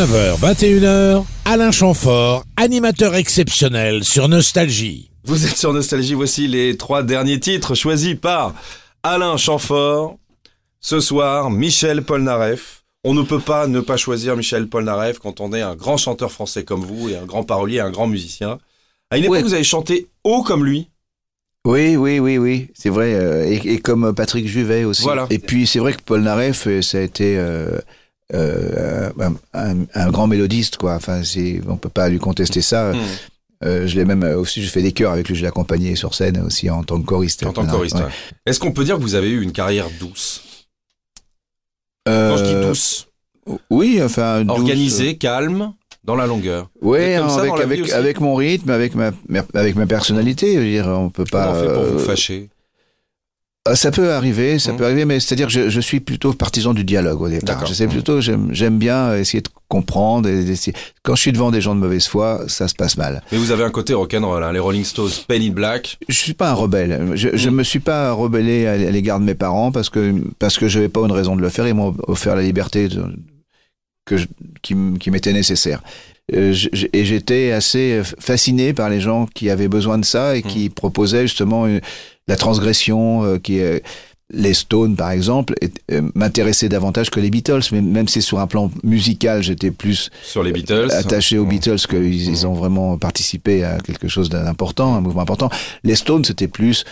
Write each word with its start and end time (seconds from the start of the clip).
19h, 0.00 0.38
21h, 0.40 1.24
Alain 1.46 1.70
Chamfort, 1.70 2.44
animateur 2.58 3.14
exceptionnel 3.14 4.04
sur 4.04 4.28
Nostalgie. 4.28 5.10
Vous 5.24 5.46
êtes 5.46 5.56
sur 5.56 5.72
Nostalgie, 5.72 6.12
voici 6.12 6.48
les 6.48 6.76
trois 6.76 7.02
derniers 7.02 7.40
titres 7.40 7.74
choisis 7.74 8.14
par 8.14 8.52
Alain 9.02 9.38
Chamfort. 9.38 10.18
Ce 10.80 11.00
soir, 11.00 11.48
Michel 11.50 12.02
Polnareff. 12.02 12.84
On 13.04 13.14
ne 13.14 13.22
peut 13.22 13.40
pas 13.40 13.68
ne 13.68 13.80
pas 13.80 13.96
choisir 13.96 14.36
Michel 14.36 14.68
Polnareff 14.68 15.18
quand 15.18 15.40
on 15.40 15.54
est 15.54 15.62
un 15.62 15.74
grand 15.74 15.96
chanteur 15.96 16.30
français 16.30 16.62
comme 16.62 16.84
vous 16.84 17.08
et 17.08 17.16
un 17.16 17.24
grand 17.24 17.44
parolier, 17.44 17.80
un 17.80 17.90
grand 17.90 18.06
musicien. 18.06 18.58
À 19.10 19.16
une 19.16 19.24
époque, 19.24 19.36
Ouais. 19.36 19.42
vous 19.44 19.54
avez 19.54 19.64
chanté 19.64 20.08
haut 20.24 20.42
comme 20.42 20.66
lui. 20.66 20.90
Oui, 21.66 21.96
oui, 21.96 22.18
oui, 22.18 22.36
oui, 22.36 22.68
c'est 22.74 22.90
vrai. 22.90 23.14
euh, 23.14 23.46
et, 23.46 23.54
et 23.72 23.78
comme 23.80 24.14
Patrick 24.14 24.46
Juvet 24.46 24.84
aussi. 24.84 25.04
Voilà. 25.04 25.26
Et 25.30 25.38
puis 25.38 25.66
c'est 25.66 25.78
vrai 25.78 25.94
que 25.94 26.02
Paul 26.04 26.20
Naref, 26.20 26.66
euh, 26.66 26.82
ça 26.82 26.98
a 26.98 27.00
été 27.00 27.38
euh, 27.38 27.78
euh, 28.34 29.10
un, 29.52 30.10
grand 30.10 30.26
mélodiste, 30.26 30.76
quoi. 30.76 30.94
Enfin, 30.94 31.22
on 31.68 31.76
peut 31.76 31.88
pas 31.88 32.08
lui 32.08 32.18
contester 32.18 32.60
ça. 32.60 32.92
Hmm. 32.92 32.98
Euh, 33.64 33.86
je 33.86 33.96
l'ai 33.96 34.04
même 34.04 34.22
euh, 34.22 34.36
aussi, 34.36 34.62
je 34.62 34.68
fais 34.68 34.82
des 34.82 34.92
chœurs 34.92 35.12
avec 35.12 35.28
lui, 35.28 35.34
je 35.34 35.40
l'ai 35.40 35.48
accompagné 35.48 35.96
sur 35.96 36.14
scène 36.14 36.38
aussi 36.44 36.68
en 36.68 36.82
tant 36.82 37.00
que 37.00 37.06
choriste. 37.06 37.46
En 37.46 37.52
tant 37.52 37.64
que 37.64 37.70
choriste. 37.70 37.96
Ouais. 37.96 38.02
Est-ce 38.44 38.60
qu'on 38.60 38.72
peut 38.72 38.84
dire 38.84 38.96
que 38.96 39.02
vous 39.02 39.14
avez 39.14 39.30
eu 39.30 39.42
une 39.42 39.52
carrière 39.52 39.86
douce? 39.98 40.42
Quand 42.04 42.36
je 42.36 42.44
dis 42.44 42.66
douce, 42.66 43.08
Oui, 43.70 44.00
enfin. 44.02 44.44
douce, 44.44 44.58
organisée, 44.58 45.16
calme, 45.16 45.72
dans 46.04 46.16
la 46.16 46.26
longueur. 46.26 46.68
ça 46.82 47.42
avec, 47.62 47.90
avec, 47.90 48.20
mon 48.20 48.34
rythme, 48.34 48.70
avec 48.70 48.94
ma, 48.94 49.12
avec 49.54 49.74
ma 49.74 49.86
personnalité. 49.86 50.54
Je 50.54 50.58
veux 50.58 50.70
dire, 50.70 50.86
on 50.86 51.08
peut 51.08 51.24
pas. 51.24 51.46
Comment 51.46 51.58
on 51.58 51.62
fait 51.62 51.74
pour 51.74 51.84
vous 51.84 51.98
fâcher? 51.98 52.50
Ça 53.74 53.90
peut 53.90 54.12
arriver, 54.12 54.58
ça 54.58 54.72
Mhm. 54.72 54.78
peut 54.78 54.84
arriver, 54.84 55.04
mais 55.04 55.18
c'est-à-dire 55.20 55.46
que 55.48 55.52
je, 55.52 55.68
je 55.68 55.80
suis 55.80 56.00
plutôt 56.00 56.32
partisan 56.32 56.72
du 56.74 56.84
dialogue 56.84 57.20
au 57.22 57.28
départ. 57.28 57.66
Je 57.66 57.74
sais 57.74 57.86
plutôt, 57.86 58.20
j'aime 58.20 58.48
j'aime 58.52 58.78
bien 58.78 59.14
essayer 59.16 59.40
de 59.40 59.48
comprendre. 59.68 60.28
Et 60.28 60.44
Quand 61.02 61.14
je 61.16 61.20
suis 61.20 61.32
devant 61.32 61.50
des 61.50 61.60
gens 61.60 61.74
de 61.74 61.80
mauvaise 61.80 62.06
foi, 62.06 62.42
ça 62.48 62.68
se 62.68 62.74
passe 62.74 62.96
mal. 62.96 63.22
Mais 63.32 63.38
vous 63.38 63.50
avez 63.50 63.64
un 63.64 63.70
côté 63.70 63.94
rock'n'roll, 63.94 64.42
hein, 64.44 64.52
les 64.52 64.58
Rolling 64.58 64.84
Stones, 64.84 65.10
Penny 65.26 65.50
Black. 65.50 65.98
Je 66.08 66.14
suis 66.14 66.34
pas 66.34 66.50
un 66.50 66.54
rebelle. 66.54 67.12
Je, 67.14 67.30
je 67.34 67.48
Mhm. 67.50 67.54
me 67.56 67.62
suis 67.62 67.80
pas 67.80 68.12
rebellé 68.12 68.66
à, 68.66 68.76
l'égard 68.76 69.18
de 69.20 69.24
mes 69.24 69.34
parents 69.34 69.72
parce 69.72 69.90
que 69.90 70.14
parce 70.38 70.58
que 70.58 70.68
j'avais 70.68 70.88
pas 70.88 71.00
une 71.00 71.12
raison 71.12 71.34
de 71.36 71.42
le 71.42 71.48
faire. 71.48 71.66
Ils 71.66 71.74
m'ont 71.74 71.94
offert 72.06 72.36
la 72.36 72.42
liberté 72.42 72.88
de- 72.88 73.04
que 74.04 74.16
je- 74.16 74.26
qui 74.62 75.10
m'était 75.10 75.32
nécessaire. 75.32 75.82
Euh, 76.34 76.52
et 76.92 77.04
j'étais 77.04 77.52
assez 77.52 78.00
fasciné 78.18 78.72
par 78.72 78.90
les 78.90 79.00
gens 79.00 79.26
qui 79.32 79.48
avaient 79.50 79.68
besoin 79.68 79.98
de 79.98 80.04
ça 80.04 80.36
et 80.36 80.42
qui 80.42 80.68
proposaient 80.70 81.22
justement 81.28 81.66
une- 81.68 81.80
la 82.26 82.34
transgression, 82.36 83.22
euh, 83.24 83.38
qui 83.38 83.58
est 83.58 83.82
les 84.34 84.54
Stones, 84.54 84.96
par 84.96 85.12
exemple, 85.12 85.54
euh, 85.92 86.02
m'intéressaient 86.16 86.68
davantage 86.68 87.10
que 87.10 87.20
les 87.20 87.30
Beatles, 87.30 87.60
mais 87.70 87.80
même 87.80 88.08
si 88.08 88.20
sur 88.22 88.40
un 88.40 88.48
plan 88.48 88.72
musical, 88.82 89.40
j'étais 89.44 89.70
plus 89.70 90.10
Sur 90.24 90.42
les 90.42 90.50
Beatles. 90.50 90.88
attaché 90.90 91.38
aux 91.38 91.44
Mmh. 91.44 91.48
Beatles 91.48 91.76
qu'ils 91.88 92.28
ils 92.28 92.44
ont 92.44 92.54
vraiment 92.54 92.98
participé 92.98 93.62
à 93.62 93.78
quelque 93.78 94.08
chose 94.08 94.28
d'important, 94.28 94.96
un 94.96 95.00
mouvement 95.00 95.22
important. 95.22 95.48
Les 95.84 95.94
Stones, 95.94 96.24
c'était 96.24 96.48
plus, 96.48 96.84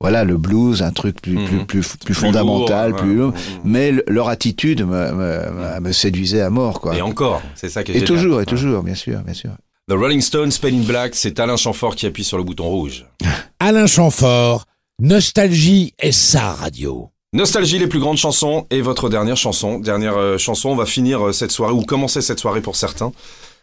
voilà, 0.00 0.24
le 0.24 0.36
blues, 0.36 0.82
un 0.82 0.92
truc 0.92 1.20
plus, 1.20 1.34
plus, 1.44 1.56
Mhm. 1.56 1.66
plus, 1.66 1.96
plus, 1.96 2.14
fondamental, 2.14 2.90
lourd, 2.90 3.00
plus 3.00 3.14
lourd. 3.14 3.32
Mhm. 3.32 3.60
Mais 3.64 3.90
le- 3.92 4.04
leur 4.06 4.28
attitude 4.28 4.82
me, 4.82 5.12
me, 5.12 5.50
me- 5.50 5.80
me 5.80 5.92
séduisait 5.92 6.40
à 6.40 6.50
mort, 6.50 6.80
quoi. 6.80 6.96
Et 6.96 7.02
encore, 7.02 7.42
c'est 7.54 7.68
ça 7.68 7.82
qui 7.82 7.92
est 7.92 7.96
Et 7.96 7.98
génial. 8.00 8.16
toujours, 8.16 8.40
et 8.40 8.46
toujours, 8.46 8.82
bien 8.82 8.94
sûr, 8.94 9.20
bien 9.20 9.34
sûr. 9.34 9.50
The 9.90 9.94
Rolling 9.94 10.20
Stones, 10.20 10.52
Penny 10.60 10.84
Black, 10.84 11.14
c'est 11.14 11.40
Alain 11.40 11.56
Chamfort 11.56 11.96
qui 11.96 12.06
appuie 12.06 12.22
sur 12.24 12.36
le 12.36 12.44
bouton 12.44 12.68
rouge. 12.68 13.06
Alain 13.60 13.86
Chamfort, 13.86 14.64
Nostalgie 15.00 15.94
est 15.98 16.12
sa 16.12 16.52
radio. 16.52 17.08
Nostalgie, 17.32 17.78
les 17.78 17.86
plus 17.86 17.98
grandes 17.98 18.16
chansons 18.18 18.66
et 18.70 18.80
votre 18.82 19.08
dernière 19.08 19.36
chanson. 19.36 19.78
Dernière 19.78 20.16
euh, 20.16 20.38
chanson, 20.38 20.68
on 20.70 20.76
va 20.76 20.86
finir 20.86 21.26
euh, 21.28 21.32
cette 21.32 21.50
soirée, 21.50 21.72
ou 21.72 21.82
commencer 21.82 22.20
cette 22.20 22.38
soirée 22.40 22.60
pour 22.60 22.76
certains, 22.76 23.12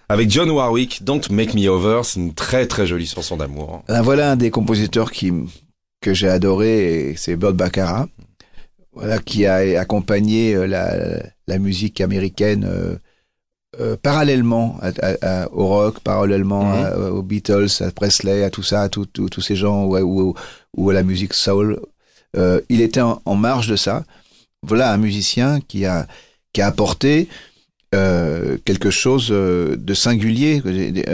avec 0.10 0.30
John 0.32 0.50
Warwick, 0.50 1.04
Don't 1.04 1.22
Make 1.30 1.54
Me 1.54 1.68
Over. 1.68 2.02
C'est 2.04 2.20
une 2.20 2.34
très 2.34 2.68
très 2.68 2.88
jolie 2.88 3.06
chanson 3.08 3.38
d'amour. 3.38 3.84
Là, 3.88 4.02
voilà 4.02 4.32
un 4.32 4.36
des 4.36 4.50
compositeurs 4.52 5.12
qui, 5.12 5.32
que 6.06 6.14
j'ai 6.14 6.30
adoré, 6.30 7.16
c'est 7.18 7.36
Burt 7.36 7.56
Baccarat, 7.56 8.08
voilà, 8.94 9.18
qui 9.18 9.48
a 9.48 9.56
accompagné 9.82 10.54
euh, 10.56 10.68
la, 10.68 10.96
la 11.48 11.58
musique 11.58 12.00
américaine 12.00 12.64
euh, 12.70 12.96
euh, 13.80 13.98
parallèlement 14.00 14.78
à- 14.84 14.92
à- 15.02 15.16
à- 15.44 15.52
au 15.52 15.66
rock, 15.66 16.00
parallèlement 16.02 16.66
Mhm. 16.76 17.12
aux 17.18 17.24
Beatles, 17.24 17.72
à 17.80 17.90
Presley, 17.90 18.44
à 18.44 18.52
tout 18.52 18.62
ça, 18.62 18.84
à 18.84 18.90
tous 18.90 19.42
ces 19.42 19.56
gens, 19.56 19.86
ou, 19.86 19.96
à- 19.96 20.04
ou- 20.04 20.36
ou 20.78 20.90
à 20.92 20.94
la 20.94 21.02
musique 21.02 21.34
soul. 21.34 21.80
Euh, 22.38 22.62
il 22.70 22.82
était 22.82 23.02
en, 23.02 23.20
en 23.26 23.36
marge 23.36 23.68
de 23.68 23.76
ça. 23.76 24.06
Voilà 24.62 24.94
un 24.94 24.98
musicien 24.98 25.60
qui 25.68 25.86
a, 25.88 26.06
qui 26.54 26.62
a 26.62 26.68
apporté 26.68 27.28
quelque 28.66 28.90
chose 28.90 29.30
de 29.30 29.94
singulier 29.94 30.62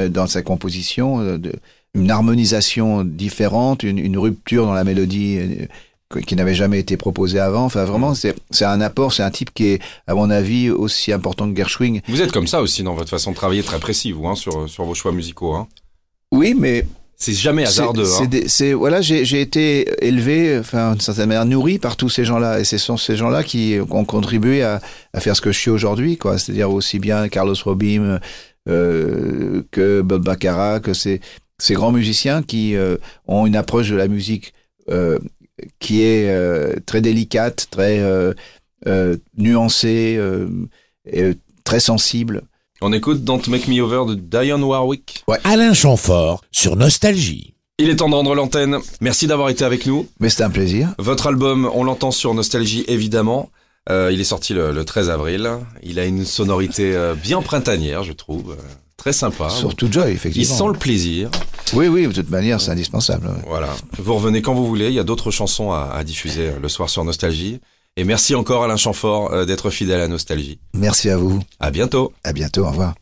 dans 0.09 0.25
sa 0.25 0.41
composition, 0.41 1.37
de, 1.37 1.51
une 1.93 2.09
harmonisation 2.11 3.03
différente, 3.03 3.83
une, 3.83 3.97
une 3.99 4.17
rupture 4.17 4.65
dans 4.65 4.73
la 4.73 4.83
mélodie 4.83 5.37
euh, 5.39 6.21
qui 6.25 6.35
n'avait 6.35 6.55
jamais 6.55 6.79
été 6.79 6.97
proposée 6.97 7.39
avant. 7.39 7.65
Enfin, 7.65 7.85
vraiment, 7.85 8.13
c'est 8.15 8.35
c'est 8.49 8.65
un 8.65 8.81
apport, 8.81 9.13
c'est 9.13 9.23
un 9.23 9.31
type 9.31 9.53
qui 9.53 9.67
est, 9.67 9.81
à 10.07 10.13
mon 10.15 10.29
avis, 10.29 10.69
aussi 10.69 11.11
important 11.13 11.49
que 11.49 11.55
Gershwin. 11.55 11.99
Vous 12.07 12.21
êtes 12.21 12.31
comme 12.31 12.47
ça 12.47 12.61
aussi 12.61 12.83
dans 12.83 12.95
votre 12.95 13.09
façon 13.09 13.31
de 13.31 13.35
travailler, 13.35 13.63
très 13.63 13.79
précis, 13.79 14.11
vous, 14.11 14.27
hein, 14.27 14.35
sur, 14.35 14.69
sur 14.69 14.83
vos 14.85 14.93
choix 14.93 15.11
musicaux. 15.13 15.53
Hein. 15.53 15.67
Oui, 16.33 16.53
mais 16.57 16.85
C'est 17.17 17.33
jamais 17.33 17.65
c'est- 17.65 17.81
hasardeux. 17.81 18.03
c'est 18.05 18.23
Hein. 18.23 18.27
des- 18.27 18.47
c'est- 18.49 18.73
voilà, 18.73 18.99
j'ai 19.01 19.23
j'ai 19.25 19.39
été 19.41 19.89
élevé, 20.05 20.57
enfin, 20.59 20.91
d'une 20.93 21.01
certaine 21.01 21.27
manière, 21.27 21.45
nourri 21.45 21.77
par 21.79 21.95
tous 21.97 22.09
ces 22.09 22.25
gens-là, 22.25 22.59
et 22.59 22.63
ce 22.65 22.77
sont 22.77 22.97
ces 22.97 23.15
gens-là 23.15 23.43
qui 23.43 23.77
ont 23.89 24.05
contribué 24.05 24.63
à, 24.63 24.81
à 25.13 25.19
faire 25.19 25.35
ce 25.35 25.41
que 25.41 25.51
je 25.51 25.59
suis 25.59 25.71
aujourd'hui, 25.71 26.17
quoi. 26.17 26.37
C'est-à-dire 26.37 26.71
aussi 26.71 26.99
bien 26.99 27.27
Carlos 27.29 27.55
Robim 27.63 28.19
euh, 28.69 29.63
que 29.71 30.01
Bob 30.01 30.23
Baccarat, 30.25 30.79
que 30.79 30.93
ces, 30.93 31.21
ces 31.61 31.73
grands 31.75 31.91
musiciens 31.91 32.41
qui 32.43 32.75
euh, 32.75 32.97
ont 33.27 33.45
une 33.45 33.55
approche 33.55 33.89
de 33.89 33.95
la 33.95 34.07
musique 34.07 34.53
euh, 34.89 35.19
qui 35.79 36.01
est 36.01 36.29
euh, 36.29 36.75
très 36.85 37.01
délicate, 37.01 37.67
très 37.69 37.99
euh, 37.99 38.33
euh, 38.87 39.17
nuancée, 39.37 40.15
euh, 40.17 40.47
et, 41.05 41.21
euh, 41.21 41.33
très 41.63 41.79
sensible. 41.79 42.41
On 42.81 42.91
écoute 42.93 43.23
Don't 43.23 43.41
Make 43.47 43.67
Me 43.67 43.79
Over 43.81 44.15
de 44.15 44.19
Diane 44.19 44.63
Warwick. 44.63 45.23
Alain 45.43 45.73
Chamfort 45.75 46.41
sur 46.51 46.75
Nostalgie. 46.75 47.53
Il 47.77 47.89
est 47.89 47.95
temps 47.97 48.09
de 48.09 48.15
rendre 48.15 48.33
l'antenne. 48.33 48.77
Merci 49.01 49.27
d'avoir 49.27 49.49
été 49.49 49.63
avec 49.63 49.85
nous. 49.85 50.07
Mais 50.19 50.29
c'est 50.29 50.43
un 50.43 50.49
plaisir. 50.49 50.89
Votre 50.97 51.27
album, 51.27 51.69
on 51.73 51.83
l'entend 51.83 52.09
sur 52.11 52.33
Nostalgie 52.33 52.83
évidemment. 52.87 53.49
Euh, 53.89 54.09
il 54.11 54.19
est 54.19 54.23
sorti 54.25 54.53
le, 54.53 54.71
le 54.71 54.85
13 54.85 55.09
avril. 55.11 55.49
Il 55.83 55.99
a 55.99 56.05
une 56.05 56.25
sonorité 56.25 56.95
euh, 56.95 57.13
bien 57.15 57.41
printanière, 57.41 58.03
je 58.03 58.13
trouve. 58.13 58.51
Euh, 58.51 58.61
très 58.97 59.13
sympa. 59.13 59.49
Surtout 59.49 59.91
Joy, 59.91 60.09
Il 60.09 60.13
effectivement. 60.15 60.55
sent 60.55 60.67
le 60.67 60.73
plaisir. 60.79 61.29
Oui, 61.73 61.87
oui, 61.87 62.07
de 62.07 62.11
toute 62.11 62.29
manière, 62.29 62.59
c'est 62.59 62.71
indispensable. 62.71 63.29
Voilà. 63.47 63.69
Vous 63.97 64.13
revenez 64.15 64.41
quand 64.41 64.53
vous 64.53 64.65
voulez. 64.67 64.87
Il 64.87 64.93
y 64.93 64.99
a 64.99 65.03
d'autres 65.03 65.31
chansons 65.31 65.71
à, 65.71 65.91
à 65.93 66.03
diffuser 66.03 66.49
euh, 66.49 66.59
le 66.61 66.67
soir 66.69 66.89
sur 66.89 67.03
Nostalgie. 67.03 67.59
Et 67.97 68.03
merci 68.03 68.35
encore 68.35 68.63
Alain 68.63 68.77
Chamfort 68.77 69.33
euh, 69.33 69.45
d'être 69.45 69.69
fidèle 69.69 70.01
à 70.01 70.07
Nostalgie. 70.07 70.59
Merci 70.73 71.09
à 71.09 71.17
vous. 71.17 71.41
À 71.59 71.71
bientôt. 71.71 72.13
À 72.23 72.33
bientôt. 72.33 72.65
Au 72.65 72.69
revoir. 72.69 72.95